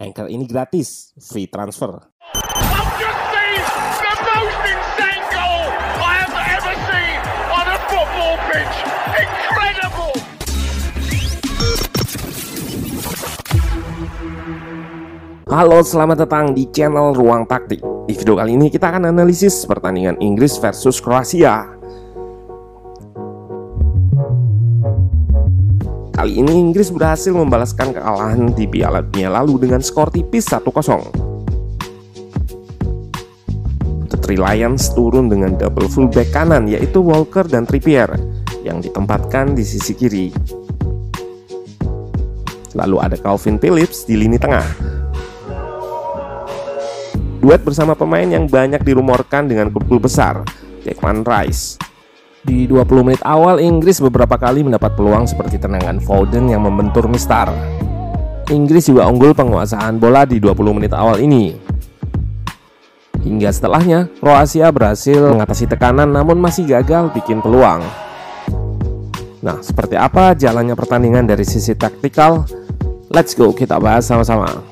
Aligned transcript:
Anchor 0.00 0.32
ini 0.32 0.48
gratis, 0.48 1.12
free 1.20 1.44
transfer. 1.44 1.92
Halo, 15.50 15.84
selamat 15.84 16.24
datang 16.24 16.56
di 16.56 16.64
channel 16.72 17.12
Ruang 17.12 17.44
Taktik. 17.44 17.84
Di 18.08 18.16
video 18.16 18.40
kali 18.40 18.56
ini 18.56 18.72
kita 18.72 18.88
akan 18.88 19.12
analisis 19.12 19.68
pertandingan 19.68 20.16
Inggris 20.24 20.56
versus 20.56 20.96
Kroasia. 20.96 21.79
Kali 26.20 26.36
ini 26.36 26.52
Inggris 26.52 26.92
berhasil 26.92 27.32
membalaskan 27.32 27.96
kekalahan 27.96 28.52
di 28.52 28.68
Piala 28.68 29.00
Dunia 29.00 29.32
lalu 29.32 29.56
dengan 29.64 29.80
skor 29.80 30.12
tipis 30.12 30.52
1-0. 30.52 30.68
The 34.04 34.20
Three 34.20 34.36
Lions 34.36 34.92
turun 34.92 35.32
dengan 35.32 35.56
double 35.56 35.88
fullback 35.88 36.28
kanan 36.28 36.68
yaitu 36.68 37.00
Walker 37.00 37.48
dan 37.48 37.64
Trippier 37.64 38.20
yang 38.60 38.84
ditempatkan 38.84 39.56
di 39.56 39.64
sisi 39.64 39.96
kiri. 39.96 40.28
Lalu 42.76 42.96
ada 43.00 43.16
Calvin 43.16 43.56
Phillips 43.56 44.04
di 44.04 44.20
lini 44.20 44.36
tengah 44.36 44.68
duet 47.40 47.64
bersama 47.64 47.96
pemain 47.96 48.28
yang 48.28 48.44
banyak 48.44 48.84
dirumorkan 48.84 49.48
dengan 49.48 49.72
klub 49.72 50.04
besar, 50.04 50.44
Declan 50.84 51.24
Rice. 51.24 51.89
Di 52.40 52.64
20 52.64 53.04
menit 53.04 53.20
awal, 53.20 53.60
Inggris 53.60 54.00
beberapa 54.00 54.40
kali 54.40 54.64
mendapat 54.64 54.96
peluang 54.96 55.28
seperti 55.28 55.60
tendangan 55.60 56.00
Foden 56.00 56.48
yang 56.48 56.64
membentur 56.64 57.04
Mistar. 57.04 57.52
Inggris 58.48 58.88
juga 58.88 59.04
unggul 59.12 59.36
penguasaan 59.36 60.00
bola 60.00 60.24
di 60.24 60.40
20 60.40 60.56
menit 60.72 60.96
awal 60.96 61.20
ini. 61.20 61.52
Hingga 63.20 63.52
setelahnya, 63.52 64.08
Kroasia 64.24 64.72
berhasil 64.72 65.20
mengatasi 65.20 65.68
tekanan 65.68 66.08
namun 66.08 66.40
masih 66.40 66.64
gagal 66.64 67.12
bikin 67.12 67.44
peluang. 67.44 67.84
Nah, 69.44 69.60
seperti 69.60 70.00
apa 70.00 70.32
jalannya 70.32 70.72
pertandingan 70.72 71.28
dari 71.28 71.44
sisi 71.44 71.76
taktikal? 71.76 72.48
Let's 73.12 73.36
go, 73.36 73.52
kita 73.52 73.76
bahas 73.76 74.08
sama-sama. 74.08 74.69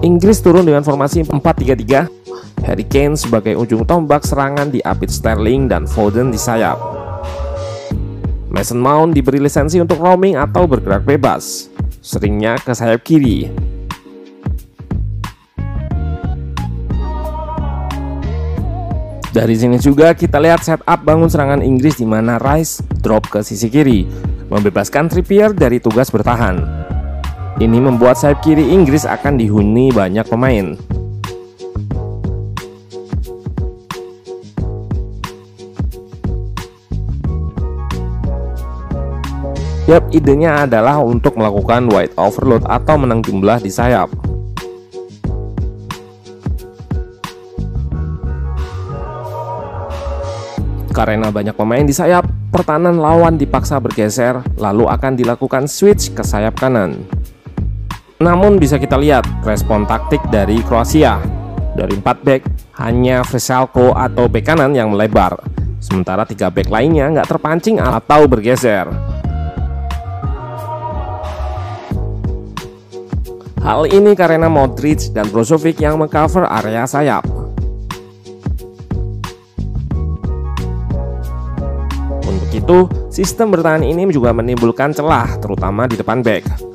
Inggris 0.00 0.40
turun 0.40 0.64
dengan 0.64 0.80
formasi 0.80 1.28
4-3-3. 1.28 2.64
Harry 2.64 2.88
Kane 2.88 3.20
sebagai 3.20 3.52
ujung 3.60 3.84
tombak 3.84 4.24
serangan 4.24 4.72
diapit 4.72 5.12
Sterling 5.12 5.68
dan 5.68 5.84
Foden 5.84 6.32
di 6.32 6.40
sayap. 6.40 6.80
Mason 8.48 8.80
Mount 8.80 9.12
diberi 9.12 9.36
lisensi 9.36 9.76
untuk 9.76 10.00
roaming 10.00 10.40
atau 10.40 10.64
bergerak 10.64 11.04
bebas, 11.04 11.68
seringnya 12.00 12.56
ke 12.56 12.72
sayap 12.72 13.04
kiri. 13.04 13.52
Dari 19.30 19.54
sini 19.54 19.76
juga 19.76 20.16
kita 20.16 20.40
lihat 20.40 20.64
setup 20.64 21.04
bangun 21.04 21.28
serangan 21.28 21.60
Inggris 21.60 22.00
di 22.00 22.08
mana 22.08 22.40
Rice 22.40 22.80
drop 23.04 23.28
ke 23.28 23.44
sisi 23.44 23.68
kiri, 23.68 24.08
membebaskan 24.48 25.12
Trippier 25.12 25.52
dari 25.52 25.76
tugas 25.76 26.08
bertahan. 26.08 26.79
Ini 27.58 27.78
membuat 27.82 28.20
sayap 28.20 28.46
kiri 28.46 28.70
Inggris 28.70 29.02
akan 29.02 29.34
dihuni 29.34 29.90
banyak 29.90 30.28
pemain. 30.30 30.78
Yap, 39.90 40.06
idenya 40.14 40.70
adalah 40.70 41.02
untuk 41.02 41.34
melakukan 41.34 41.90
wide 41.90 42.14
overload 42.14 42.62
atau 42.70 42.94
menang 42.94 43.26
jumlah 43.26 43.58
di 43.58 43.74
sayap. 43.74 44.06
Karena 50.94 51.34
banyak 51.34 51.58
pemain 51.58 51.82
di 51.82 51.90
sayap, 51.90 52.22
pertahanan 52.54 53.02
lawan 53.02 53.34
dipaksa 53.34 53.82
bergeser, 53.82 54.38
lalu 54.62 54.86
akan 54.86 55.18
dilakukan 55.18 55.66
switch 55.66 56.14
ke 56.14 56.22
sayap 56.22 56.54
kanan. 56.54 57.02
Namun 58.20 58.60
bisa 58.60 58.76
kita 58.76 59.00
lihat 59.00 59.24
respon 59.48 59.88
taktik 59.88 60.20
dari 60.28 60.60
Kroasia. 60.60 61.16
Dari 61.72 61.96
4 61.96 62.04
back, 62.20 62.42
hanya 62.84 63.24
Veselko 63.24 63.96
atau 63.96 64.28
back 64.28 64.52
kanan 64.52 64.76
yang 64.76 64.92
melebar. 64.92 65.40
Sementara 65.80 66.28
tiga 66.28 66.52
back 66.52 66.68
lainnya 66.68 67.08
nggak 67.08 67.32
terpancing 67.32 67.80
atau 67.80 68.28
bergeser. 68.28 68.92
Hal 73.64 73.88
ini 73.88 74.12
karena 74.12 74.52
Modric 74.52 75.16
dan 75.16 75.24
Brozovic 75.32 75.80
yang 75.80 75.96
mengcover 75.96 76.44
area 76.44 76.84
sayap. 76.84 77.24
Untuk 82.28 82.50
itu, 82.52 82.78
sistem 83.08 83.48
bertahan 83.48 83.80
ini 83.80 84.04
juga 84.12 84.36
menimbulkan 84.36 84.92
celah, 84.92 85.40
terutama 85.40 85.88
di 85.88 85.96
depan 85.96 86.20
back. 86.20 86.69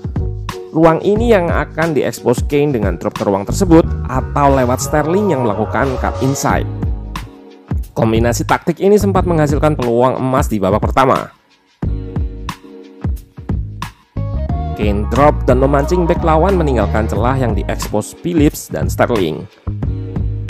Ruang 0.75 1.00
ini 1.08 1.31
yang 1.31 1.47
akan 1.47 1.96
diekspos 1.96 2.44
Kane 2.52 2.75
dengan 2.75 3.00
drop 3.00 3.16
ke 3.16 3.24
ruang 3.24 3.47
tersebut 3.47 3.88
atau 4.12 4.59
lewat 4.59 4.84
Sterling 4.84 5.31
yang 5.31 5.47
melakukan 5.47 5.88
cut 6.03 6.12
inside. 6.19 6.68
Kombinasi 7.96 8.44
taktik 8.44 8.84
ini 8.84 9.00
sempat 9.00 9.24
menghasilkan 9.24 9.80
peluang 9.80 10.19
emas 10.19 10.52
di 10.52 10.59
babak 10.59 10.84
pertama. 10.84 11.31
Kane 14.75 15.08
drop 15.16 15.47
dan 15.47 15.64
memancing 15.64 16.03
back 16.03 16.19
lawan 16.19 16.59
meninggalkan 16.59 17.08
celah 17.08 17.40
yang 17.40 17.56
diekspos 17.56 18.12
Phillips 18.19 18.68
dan 18.68 18.91
Sterling. 18.91 19.47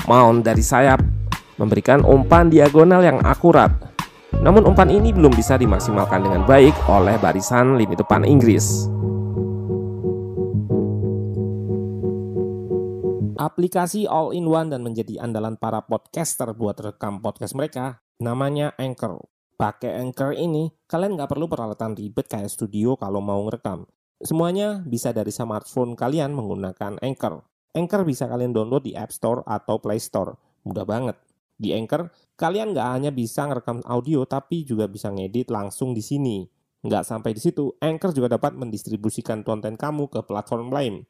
Mount 0.09 0.41
dari 0.41 0.65
sayap 0.65 1.05
memberikan 1.61 2.01
umpan 2.01 2.49
diagonal 2.49 3.05
yang 3.05 3.21
akurat. 3.21 3.69
Namun 4.41 4.65
umpan 4.65 4.89
ini 4.89 5.13
belum 5.13 5.37
bisa 5.37 5.53
dimaksimalkan 5.53 6.25
dengan 6.25 6.41
baik 6.49 6.73
oleh 6.89 7.13
barisan 7.21 7.77
lini 7.77 7.93
depan 7.93 8.25
Inggris. 8.25 8.89
Aplikasi 13.35 14.07
all-in-one 14.07 14.71
dan 14.71 14.79
menjadi 14.79 15.19
andalan 15.19 15.59
para 15.59 15.83
podcaster 15.83 16.55
buat 16.55 16.79
rekam 16.79 17.19
podcast 17.19 17.51
mereka, 17.51 17.99
namanya 18.15 18.71
Anchor. 18.79 19.27
Pakai 19.59 19.99
Anchor 19.99 20.31
ini, 20.31 20.71
kalian 20.87 21.19
nggak 21.19 21.35
perlu 21.35 21.51
peralatan 21.51 21.99
ribet 21.99 22.31
kayak 22.31 22.47
studio 22.47 22.95
kalau 22.95 23.19
mau 23.19 23.43
ngerekam. 23.43 23.91
Semuanya 24.23 24.79
bisa 24.87 25.11
dari 25.11 25.35
smartphone 25.35 25.99
kalian 25.99 26.31
menggunakan 26.31 26.95
Anchor. 27.03 27.43
Anchor 27.75 28.07
bisa 28.07 28.31
kalian 28.31 28.55
download 28.55 28.87
di 28.87 28.95
App 28.95 29.11
Store 29.11 29.43
atau 29.43 29.83
Play 29.83 29.99
Store. 29.99 30.39
Mudah 30.63 30.87
banget. 30.87 31.19
Di 31.59 31.75
Anchor, 31.75 32.07
kalian 32.39 32.71
nggak 32.71 32.87
hanya 32.87 33.11
bisa 33.11 33.51
ngerekam 33.51 33.83
audio, 33.83 34.23
tapi 34.23 34.63
juga 34.63 34.87
bisa 34.87 35.11
ngedit 35.11 35.51
langsung 35.51 35.91
di 35.91 35.99
sini. 35.99 36.47
Nggak 36.87 37.03
sampai 37.03 37.35
di 37.35 37.43
situ, 37.43 37.75
Anchor 37.83 38.15
juga 38.15 38.39
dapat 38.39 38.55
mendistribusikan 38.55 39.43
konten 39.43 39.75
kamu 39.75 40.07
ke 40.07 40.23
platform 40.23 40.71
lain. 40.71 41.03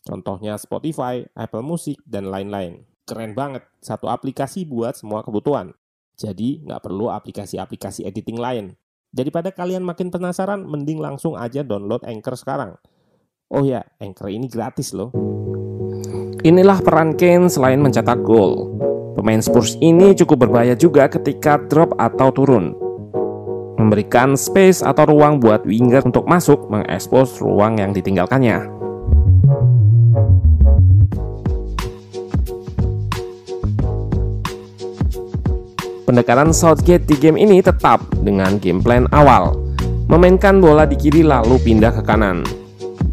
Contohnya 0.00 0.56
Spotify, 0.56 1.24
Apple 1.36 1.64
Music, 1.64 2.00
dan 2.08 2.32
lain-lain. 2.32 2.84
Keren 3.04 3.36
banget, 3.36 3.66
satu 3.82 4.08
aplikasi 4.08 4.64
buat 4.64 4.96
semua 4.96 5.20
kebutuhan. 5.20 5.76
Jadi 6.16 6.64
nggak 6.64 6.84
perlu 6.84 7.08
aplikasi-aplikasi 7.12 8.04
editing 8.04 8.36
lain. 8.36 8.76
Daripada 9.10 9.50
kalian 9.50 9.82
makin 9.82 10.12
penasaran, 10.12 10.62
mending 10.62 11.02
langsung 11.02 11.34
aja 11.34 11.66
download 11.66 12.06
Anchor 12.06 12.38
sekarang. 12.38 12.78
Oh 13.50 13.66
ya, 13.66 13.82
Anchor 13.98 14.30
ini 14.30 14.46
gratis 14.46 14.94
loh. 14.94 15.10
Inilah 16.46 16.78
peran 16.80 17.18
Kane 17.18 17.50
selain 17.50 17.82
mencetak 17.82 18.22
gol. 18.22 18.70
Pemain 19.18 19.42
Spurs 19.42 19.74
ini 19.82 20.14
cukup 20.14 20.46
berbahaya 20.46 20.78
juga 20.78 21.10
ketika 21.10 21.58
drop 21.68 21.98
atau 21.98 22.30
turun. 22.30 22.72
Memberikan 23.76 24.38
space 24.38 24.86
atau 24.86 25.10
ruang 25.10 25.42
buat 25.42 25.66
winger 25.66 26.06
untuk 26.06 26.30
masuk 26.30 26.70
mengekspos 26.70 27.42
ruang 27.42 27.82
yang 27.82 27.90
ditinggalkannya. 27.90 28.79
Pendekatan 36.10 36.50
Southgate 36.50 37.06
di 37.06 37.14
game 37.14 37.38
ini 37.38 37.62
tetap 37.62 38.02
dengan 38.26 38.58
game 38.58 38.82
plan 38.82 39.06
awal, 39.14 39.54
memainkan 40.10 40.58
bola 40.58 40.82
di 40.82 40.98
kiri 40.98 41.22
lalu 41.22 41.54
pindah 41.62 41.94
ke 41.94 42.02
kanan. 42.02 42.42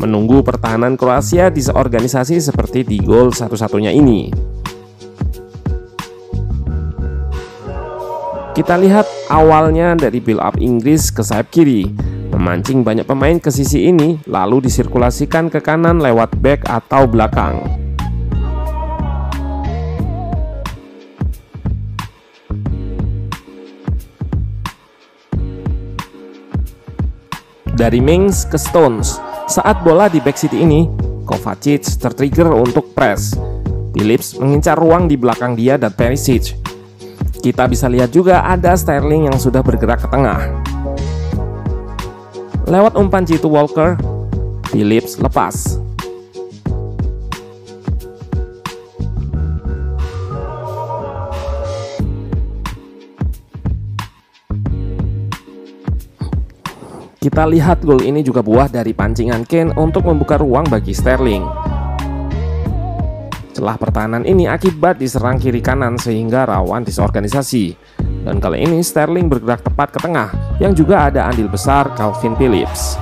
Menunggu 0.02 0.42
pertahanan 0.42 0.98
Kroasia 0.98 1.54
disorganisasi 1.54 2.42
seperti 2.42 2.82
di 2.82 2.98
gol 2.98 3.30
satu-satunya 3.30 3.94
ini. 3.94 4.34
Kita 8.58 8.82
lihat 8.82 9.06
awalnya 9.30 9.94
dari 9.94 10.18
build 10.18 10.42
up 10.42 10.58
Inggris 10.58 11.14
ke 11.14 11.22
sayap 11.22 11.54
kiri, 11.54 11.86
memancing 12.34 12.82
banyak 12.82 13.06
pemain 13.06 13.38
ke 13.38 13.54
sisi 13.54 13.94
ini, 13.94 14.18
lalu 14.26 14.66
disirkulasikan 14.66 15.54
ke 15.54 15.62
kanan 15.62 16.02
lewat 16.02 16.34
back 16.42 16.66
atau 16.66 17.06
belakang. 17.06 17.62
Dari 27.78 28.02
Mings 28.02 28.50
ke 28.50 28.58
Stones, 28.58 29.22
saat 29.46 29.86
bola 29.86 30.10
di 30.10 30.18
back 30.18 30.34
city 30.34 30.66
ini, 30.66 30.90
Kovacic 31.30 31.86
tertrigger 32.02 32.50
untuk 32.50 32.98
press. 32.98 33.38
Phillips 33.94 34.34
mengincar 34.42 34.76
ruang 34.76 35.06
di 35.06 35.14
belakang 35.14 35.54
dia 35.54 35.78
dan 35.78 35.94
Perisic 35.94 36.58
kita 37.48 37.64
bisa 37.70 37.88
lihat 37.88 38.12
juga 38.12 38.44
ada 38.44 38.76
Sterling 38.76 39.32
yang 39.32 39.38
sudah 39.40 39.64
bergerak 39.64 40.04
ke 40.04 40.08
tengah. 40.12 40.52
Lewat 42.68 43.00
umpan 43.00 43.24
Jitu 43.24 43.48
Walker, 43.48 43.96
Phillips 44.74 45.16
lepas. 45.16 45.80
Kita 57.28 57.44
lihat 57.44 57.84
gol 57.84 58.08
ini 58.08 58.24
juga 58.24 58.40
buah 58.40 58.72
dari 58.72 58.96
pancingan 58.96 59.44
Kane 59.44 59.76
untuk 59.76 60.08
membuka 60.08 60.40
ruang 60.40 60.64
bagi 60.72 60.96
Sterling. 60.96 61.44
Celah 63.52 63.76
pertahanan 63.76 64.24
ini 64.24 64.48
akibat 64.48 64.96
diserang 64.96 65.36
kiri 65.36 65.60
kanan 65.60 66.00
sehingga 66.00 66.48
rawan 66.48 66.88
disorganisasi. 66.88 67.76
Dan 68.24 68.40
kali 68.40 68.64
ini 68.64 68.80
Sterling 68.80 69.28
bergerak 69.28 69.60
tepat 69.60 69.92
ke 69.92 70.00
tengah 70.08 70.32
yang 70.64 70.72
juga 70.72 71.12
ada 71.12 71.28
andil 71.28 71.52
besar 71.52 71.92
Calvin 72.00 72.32
Phillips. 72.40 72.96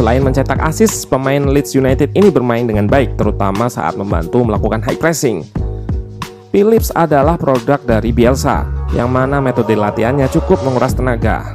Selain 0.00 0.24
mencetak 0.24 0.56
assist, 0.64 1.12
pemain 1.12 1.44
Leeds 1.44 1.76
United 1.76 2.16
ini 2.16 2.32
bermain 2.32 2.64
dengan 2.64 2.88
baik, 2.88 3.20
terutama 3.20 3.68
saat 3.68 4.00
membantu 4.00 4.40
melakukan 4.40 4.80
high 4.80 4.96
pressing. 4.96 5.44
Phillips 6.48 6.88
adalah 6.96 7.36
produk 7.36 7.76
dari 7.84 8.08
Bielsa, 8.08 8.64
yang 8.96 9.12
mana 9.12 9.44
metode 9.44 9.76
latihannya 9.76 10.24
cukup 10.32 10.64
menguras 10.64 10.96
tenaga. 10.96 11.52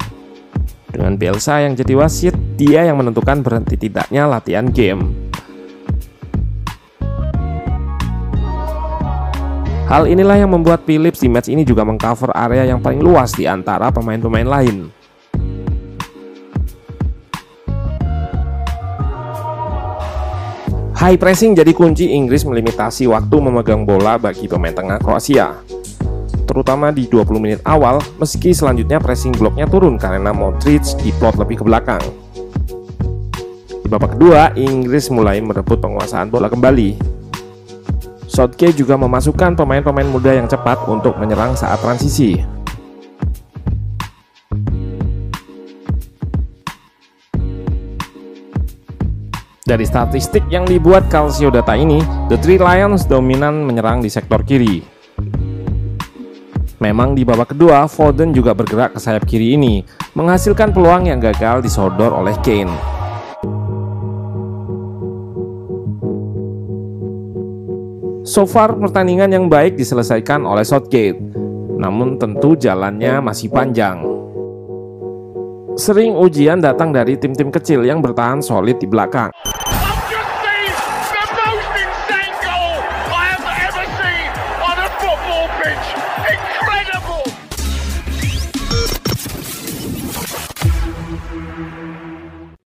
Dengan 0.93 1.17
Bielsa 1.17 1.65
yang 1.65 1.73
jadi 1.73 1.97
wasit, 1.97 2.37
dia 2.53 2.85
yang 2.85 3.01
menentukan 3.01 3.41
berhenti 3.41 3.81
tidaknya 3.81 4.29
latihan 4.29 4.69
game. 4.69 5.09
Hal 9.89 10.05
inilah 10.05 10.37
yang 10.37 10.53
membuat 10.53 10.85
Phillips 10.85 11.25
di 11.25 11.33
match 11.33 11.49
ini 11.49 11.65
juga 11.65 11.81
mengcover 11.81 12.29
area 12.37 12.69
yang 12.69 12.77
paling 12.77 13.01
luas 13.01 13.33
di 13.33 13.49
antara 13.49 13.89
pemain-pemain 13.89 14.45
lain. 14.45 14.94
High 21.05 21.21
pressing 21.21 21.53
jadi 21.53 21.69
kunci 21.69 22.17
Inggris 22.17 22.49
melimitasi 22.49 23.05
waktu 23.05 23.37
memegang 23.37 23.85
bola 23.85 24.17
bagi 24.17 24.49
pemain 24.49 24.73
tengah 24.73 24.97
Kroasia. 24.97 25.53
Terutama 26.49 26.89
di 26.89 27.05
20 27.05 27.37
menit 27.37 27.61
awal, 27.61 28.01
meski 28.17 28.57
selanjutnya 28.57 28.97
pressing 28.97 29.29
bloknya 29.37 29.69
turun 29.69 30.01
karena 30.01 30.33
Modric 30.33 30.81
diplot 31.05 31.37
lebih 31.37 31.61
ke 31.61 31.63
belakang. 31.69 32.01
Di 33.69 33.85
babak 33.85 34.17
kedua, 34.17 34.49
Inggris 34.57 35.13
mulai 35.13 35.37
merebut 35.45 35.77
penguasaan 35.77 36.33
bola 36.33 36.49
kembali. 36.49 36.97
Southgate 38.25 38.73
juga 38.73 38.97
memasukkan 38.97 39.53
pemain-pemain 39.53 40.09
muda 40.09 40.33
yang 40.33 40.49
cepat 40.49 40.89
untuk 40.89 41.21
menyerang 41.21 41.53
saat 41.53 41.85
transisi. 41.85 42.54
Dari 49.65 49.81
statistik 49.81 50.45
yang 50.53 50.69
dibuat 50.69 51.09
Calcio 51.09 51.49
Data 51.49 51.73
ini, 51.73 51.97
The 52.29 52.37
Three 52.37 52.61
Lions 52.61 53.09
dominan 53.09 53.65
menyerang 53.65 53.97
di 53.97 54.13
sektor 54.13 54.45
kiri. 54.45 54.85
Memang 56.77 57.17
di 57.17 57.25
babak 57.25 57.57
kedua, 57.57 57.89
Foden 57.89 58.29
juga 58.29 58.53
bergerak 58.53 58.93
ke 58.93 59.01
sayap 59.01 59.25
kiri 59.25 59.57
ini, 59.57 59.81
menghasilkan 60.13 60.69
peluang 60.69 61.09
yang 61.09 61.17
gagal 61.17 61.65
disodor 61.65 62.13
oleh 62.13 62.37
Kane. 62.45 62.77
So 68.21 68.45
far, 68.45 68.77
pertandingan 68.77 69.33
yang 69.33 69.49
baik 69.49 69.81
diselesaikan 69.81 70.45
oleh 70.45 70.61
Southgate, 70.61 71.17
namun 71.81 72.21
tentu 72.21 72.53
jalannya 72.53 73.17
masih 73.17 73.49
panjang. 73.49 74.14
Sering 75.75 76.15
ujian 76.15 76.63
datang 76.63 76.95
dari 76.95 77.19
tim-tim 77.19 77.51
kecil 77.51 77.83
yang 77.83 77.99
bertahan 77.99 78.39
solid 78.39 78.79
di 78.79 78.87
belakang. 78.87 79.27